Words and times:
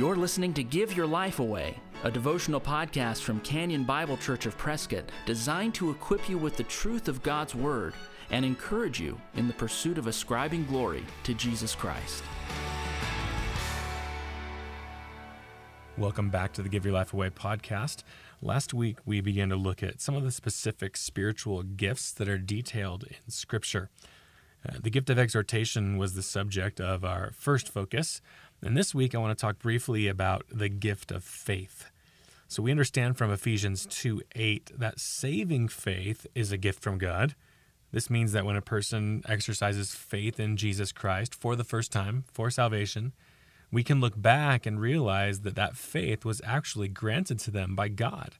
You're 0.00 0.16
listening 0.16 0.54
to 0.54 0.62
Give 0.62 0.96
Your 0.96 1.06
Life 1.06 1.40
Away, 1.40 1.78
a 2.04 2.10
devotional 2.10 2.58
podcast 2.58 3.20
from 3.20 3.38
Canyon 3.40 3.84
Bible 3.84 4.16
Church 4.16 4.46
of 4.46 4.56
Prescott 4.56 5.04
designed 5.26 5.74
to 5.74 5.90
equip 5.90 6.26
you 6.26 6.38
with 6.38 6.56
the 6.56 6.64
truth 6.64 7.06
of 7.06 7.22
God's 7.22 7.54
Word 7.54 7.92
and 8.30 8.42
encourage 8.42 8.98
you 8.98 9.20
in 9.34 9.46
the 9.46 9.52
pursuit 9.52 9.98
of 9.98 10.06
ascribing 10.06 10.64
glory 10.64 11.04
to 11.24 11.34
Jesus 11.34 11.74
Christ. 11.74 12.24
Welcome 15.98 16.30
back 16.30 16.54
to 16.54 16.62
the 16.62 16.70
Give 16.70 16.86
Your 16.86 16.94
Life 16.94 17.12
Away 17.12 17.28
podcast. 17.28 18.02
Last 18.40 18.72
week, 18.72 19.00
we 19.04 19.20
began 19.20 19.50
to 19.50 19.56
look 19.56 19.82
at 19.82 20.00
some 20.00 20.14
of 20.14 20.22
the 20.22 20.32
specific 20.32 20.96
spiritual 20.96 21.62
gifts 21.62 22.10
that 22.12 22.26
are 22.26 22.38
detailed 22.38 23.04
in 23.04 23.30
Scripture. 23.30 23.90
Uh, 24.66 24.76
the 24.82 24.90
gift 24.90 25.08
of 25.08 25.18
exhortation 25.18 25.96
was 25.96 26.14
the 26.14 26.22
subject 26.22 26.80
of 26.80 27.04
our 27.04 27.32
first 27.34 27.68
focus. 27.68 28.20
And 28.62 28.76
this 28.76 28.94
week, 28.94 29.14
I 29.14 29.18
want 29.18 29.36
to 29.36 29.40
talk 29.40 29.58
briefly 29.58 30.06
about 30.06 30.44
the 30.52 30.68
gift 30.68 31.10
of 31.10 31.24
faith. 31.24 31.86
So 32.46 32.62
we 32.62 32.70
understand 32.70 33.16
from 33.16 33.30
Ephesians 33.30 33.86
2 33.86 34.22
8 34.34 34.72
that 34.78 35.00
saving 35.00 35.68
faith 35.68 36.26
is 36.34 36.52
a 36.52 36.58
gift 36.58 36.82
from 36.82 36.98
God. 36.98 37.34
This 37.92 38.10
means 38.10 38.32
that 38.32 38.44
when 38.44 38.56
a 38.56 38.62
person 38.62 39.22
exercises 39.26 39.94
faith 39.94 40.38
in 40.38 40.56
Jesus 40.56 40.92
Christ 40.92 41.34
for 41.34 41.56
the 41.56 41.64
first 41.64 41.90
time 41.90 42.24
for 42.32 42.50
salvation, 42.50 43.12
we 43.72 43.82
can 43.82 44.00
look 44.00 44.20
back 44.20 44.66
and 44.66 44.80
realize 44.80 45.40
that 45.40 45.54
that 45.54 45.76
faith 45.76 46.24
was 46.24 46.42
actually 46.44 46.88
granted 46.88 47.38
to 47.40 47.50
them 47.50 47.74
by 47.74 47.88
God. 47.88 48.34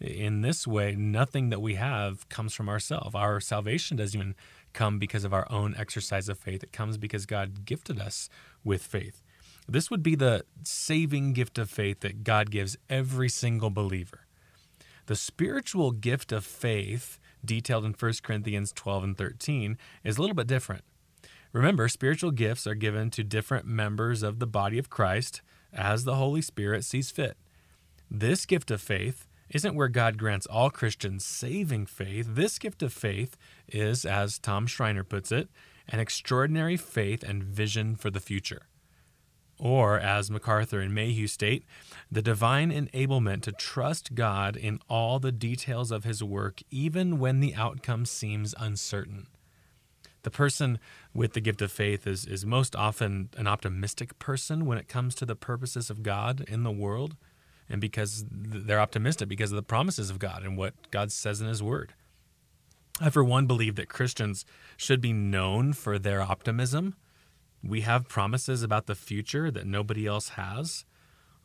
In 0.00 0.42
this 0.42 0.66
way, 0.66 0.94
nothing 0.96 1.50
that 1.50 1.62
we 1.62 1.76
have 1.76 2.28
comes 2.28 2.52
from 2.52 2.68
ourselves. 2.68 3.14
Our 3.14 3.40
salvation 3.40 3.96
doesn't 3.96 4.18
even 4.18 4.34
come 4.72 4.98
because 4.98 5.24
of 5.24 5.32
our 5.32 5.50
own 5.50 5.74
exercise 5.78 6.28
of 6.28 6.38
faith. 6.38 6.62
It 6.62 6.72
comes 6.72 6.98
because 6.98 7.24
God 7.24 7.64
gifted 7.64 8.00
us 8.00 8.28
with 8.64 8.82
faith. 8.82 9.22
This 9.68 9.90
would 9.90 10.02
be 10.02 10.14
the 10.14 10.44
saving 10.62 11.32
gift 11.32 11.58
of 11.58 11.70
faith 11.70 12.00
that 12.00 12.24
God 12.24 12.50
gives 12.50 12.76
every 12.88 13.28
single 13.28 13.70
believer. 13.70 14.26
The 15.06 15.16
spiritual 15.16 15.92
gift 15.92 16.32
of 16.32 16.44
faith, 16.44 17.18
detailed 17.44 17.84
in 17.84 17.92
1 17.92 18.12
Corinthians 18.22 18.72
12 18.72 19.04
and 19.04 19.16
13, 19.16 19.78
is 20.02 20.16
a 20.16 20.20
little 20.20 20.36
bit 20.36 20.46
different. 20.46 20.84
Remember, 21.52 21.88
spiritual 21.88 22.30
gifts 22.30 22.66
are 22.66 22.74
given 22.74 23.10
to 23.10 23.22
different 23.22 23.66
members 23.66 24.22
of 24.22 24.38
the 24.38 24.46
body 24.46 24.78
of 24.78 24.90
Christ 24.90 25.40
as 25.72 26.04
the 26.04 26.16
Holy 26.16 26.42
Spirit 26.42 26.84
sees 26.84 27.10
fit. 27.10 27.36
This 28.10 28.44
gift 28.44 28.70
of 28.70 28.80
faith 28.80 29.26
isn't 29.50 29.74
where 29.74 29.88
God 29.88 30.18
grants 30.18 30.46
all 30.46 30.70
Christians 30.70 31.24
saving 31.24 31.86
faith. 31.86 32.26
This 32.30 32.58
gift 32.58 32.82
of 32.82 32.92
faith 32.92 33.36
is, 33.68 34.04
as 34.04 34.38
Tom 34.38 34.66
Schreiner 34.66 35.04
puts 35.04 35.30
it, 35.30 35.48
an 35.88 36.00
extraordinary 36.00 36.76
faith 36.76 37.22
and 37.22 37.44
vision 37.44 37.94
for 37.94 38.10
the 38.10 38.20
future. 38.20 38.62
Or, 39.58 39.98
as 39.98 40.30
MacArthur 40.30 40.80
and 40.80 40.94
Mayhue 40.94 41.28
state, 41.28 41.64
the 42.10 42.22
divine 42.22 42.72
enablement 42.72 43.42
to 43.42 43.52
trust 43.52 44.14
God 44.14 44.56
in 44.56 44.80
all 44.88 45.18
the 45.18 45.32
details 45.32 45.90
of 45.90 46.04
his 46.04 46.22
work, 46.24 46.62
even 46.70 47.18
when 47.18 47.40
the 47.40 47.54
outcome 47.54 48.04
seems 48.04 48.54
uncertain. 48.58 49.28
The 50.22 50.30
person 50.30 50.78
with 51.12 51.34
the 51.34 51.40
gift 51.40 51.62
of 51.62 51.70
faith 51.70 52.06
is, 52.06 52.24
is 52.26 52.44
most 52.44 52.74
often 52.74 53.28
an 53.36 53.46
optimistic 53.46 54.18
person 54.18 54.66
when 54.66 54.78
it 54.78 54.88
comes 54.88 55.14
to 55.16 55.26
the 55.26 55.36
purposes 55.36 55.90
of 55.90 56.02
God 56.02 56.44
in 56.48 56.62
the 56.62 56.72
world, 56.72 57.16
and 57.68 57.80
because 57.80 58.24
they're 58.30 58.80
optimistic 58.80 59.28
because 59.28 59.52
of 59.52 59.56
the 59.56 59.62
promises 59.62 60.10
of 60.10 60.18
God 60.18 60.42
and 60.42 60.56
what 60.56 60.74
God 60.90 61.12
says 61.12 61.40
in 61.40 61.46
His 61.46 61.62
Word. 61.62 61.94
I, 63.00 63.10
for 63.10 63.22
one, 63.22 63.46
believe 63.46 63.76
that 63.76 63.88
Christians 63.88 64.44
should 64.76 65.00
be 65.00 65.12
known 65.12 65.72
for 65.72 65.98
their 65.98 66.22
optimism 66.22 66.94
we 67.66 67.80
have 67.80 68.08
promises 68.08 68.62
about 68.62 68.86
the 68.86 68.94
future 68.94 69.50
that 69.50 69.66
nobody 69.66 70.06
else 70.06 70.30
has. 70.30 70.84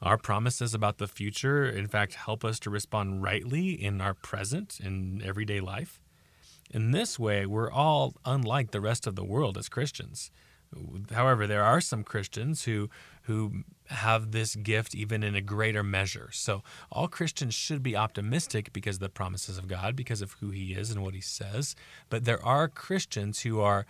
Our 0.02 0.18
promises 0.18 0.74
about 0.74 0.98
the 0.98 1.08
future, 1.08 1.66
in 1.66 1.88
fact, 1.88 2.14
help 2.16 2.46
us 2.46 2.60
to 2.60 2.70
respond 2.70 3.22
rightly 3.22 3.72
in 3.72 4.02
our 4.02 4.14
present, 4.14 4.80
in 4.82 5.22
everyday 5.24 5.60
life. 5.60 6.00
In 6.72 6.92
this 6.92 7.18
way, 7.18 7.46
we're 7.46 7.72
all 7.72 8.16
unlike 8.26 8.72
the 8.72 8.82
rest 8.82 9.08
of 9.08 9.16
the 9.16 9.24
world 9.24 9.58
as 9.58 9.70
Christians. 9.70 10.32
However, 11.12 11.48
there 11.48 11.64
are 11.64 11.82
some 11.82 12.04
Christians 12.04 12.64
who 12.64 12.90
who 13.24 13.64
have 13.90 14.32
this 14.32 14.56
gift 14.56 14.96
even 14.96 15.24
in 15.24 15.36
a 15.36 15.42
greater 15.42 15.84
measure. 15.84 16.30
So 16.32 16.64
all 16.92 17.08
Christians 17.08 17.54
should 17.54 17.84
be 17.84 17.96
optimistic 17.96 18.74
because 18.74 18.96
of 18.96 19.02
the 19.02 19.10
promises 19.10 19.58
of 19.60 19.68
God, 19.68 19.96
because 19.96 20.24
of 20.24 20.34
who 20.34 20.50
He 20.50 20.74
is 20.74 20.90
and 20.90 21.04
what 21.04 21.14
He 21.14 21.22
says. 21.22 21.76
But 22.10 22.26
there 22.26 22.44
are 22.44 22.68
Christians 22.68 23.42
who 23.42 23.62
are, 23.62 23.86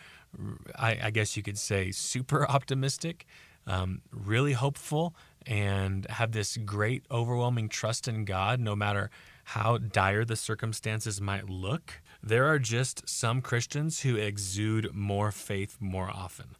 I, 0.78 1.00
I 1.04 1.10
guess 1.12 1.38
you 1.38 1.44
could 1.44 1.58
say, 1.58 1.92
super 1.92 2.46
optimistic, 2.50 3.26
um, 3.66 4.02
really 4.12 4.54
hopeful, 4.54 5.16
and 5.46 6.06
have 6.10 6.34
this 6.34 6.58
great, 6.58 7.04
overwhelming 7.10 7.70
trust 7.70 8.08
in 8.08 8.26
God, 8.26 8.60
no 8.60 8.76
matter 8.76 9.10
how 9.46 9.78
dire 9.78 10.26
the 10.26 10.36
circumstances 10.36 11.22
might 11.22 11.50
look. 11.50 12.02
There 12.22 12.46
are 12.46 12.60
just 12.60 13.08
some 13.08 13.42
Christians 13.42 14.02
who 14.02 14.16
exude 14.18 14.94
more 14.94 15.32
faith 15.32 15.78
more 15.80 16.10
often. 16.10 16.56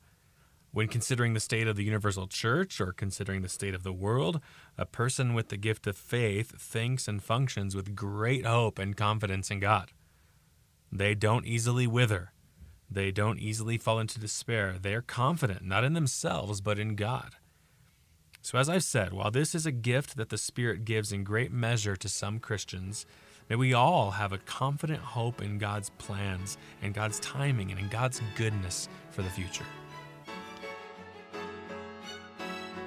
When 0.72 0.88
considering 0.88 1.34
the 1.34 1.40
state 1.40 1.68
of 1.68 1.76
the 1.76 1.84
universal 1.84 2.28
church 2.28 2.80
or 2.80 2.94
considering 2.94 3.42
the 3.42 3.50
state 3.50 3.74
of 3.74 3.84
the 3.84 3.94
world, 3.94 4.40
a 4.78 4.86
person 4.86 5.34
with 5.34 5.50
the 5.50 5.58
gift 5.58 5.88
of 5.88 5.98
faith 5.98 6.52
thinks 6.62 7.08
and 7.08 7.24
functions 7.24 7.76
with 7.76 7.96
great 7.96 8.46
hope 8.46 8.78
and 8.78 8.96
confidence 8.96 9.50
in 9.50 9.60
God. 9.60 9.92
They 10.92 11.16
don't 11.16 11.46
easily 11.46 11.88
wither. 11.88 12.34
They 12.90 13.12
don't 13.12 13.40
easily 13.40 13.78
fall 13.78 14.00
into 14.00 14.20
despair. 14.20 14.78
They 14.80 14.94
are 14.94 15.02
confident, 15.02 15.64
not 15.64 15.84
in 15.84 15.94
themselves, 15.94 16.62
but 16.62 16.80
in 16.80 16.96
God. 16.96 17.36
So, 18.42 18.58
as 18.58 18.70
I've 18.70 18.84
said, 18.84 19.14
while 19.14 19.32
this 19.32 19.54
is 19.54 19.66
a 19.66 19.72
gift 19.72 20.16
that 20.18 20.30
the 20.30 20.38
Spirit 20.38 20.86
gives 20.86 21.12
in 21.12 21.24
great 21.24 21.52
measure 21.52 21.96
to 21.98 22.10
some 22.10 22.40
Christians, 22.40 23.06
may 23.50 23.56
we 23.56 23.74
all 23.74 24.12
have 24.12 24.32
a 24.32 24.38
confident 24.40 25.02
hope 25.02 25.42
in 25.42 25.58
God's 25.58 25.90
plans 25.92 26.58
and 26.82 26.94
God's 26.94 27.20
timing 27.20 27.70
and 27.70 27.80
in 27.80 27.90
God's 27.90 28.22
goodness 28.36 28.88
for 29.12 29.22
the 29.22 29.30
future. 29.30 29.66